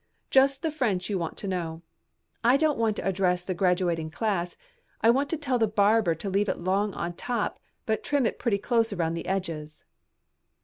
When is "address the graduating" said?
3.05-4.09